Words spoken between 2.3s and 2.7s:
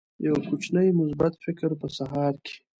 کې